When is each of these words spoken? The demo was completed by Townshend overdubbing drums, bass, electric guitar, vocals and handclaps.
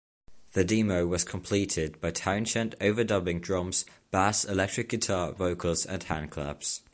The 0.53 0.63
demo 0.65 1.05
was 1.05 1.23
completed 1.23 2.01
by 2.01 2.09
Townshend 2.09 2.73
overdubbing 2.81 3.39
drums, 3.39 3.85
bass, 4.09 4.43
electric 4.45 4.89
guitar, 4.89 5.31
vocals 5.31 5.85
and 5.85 6.01
handclaps. 6.03 6.81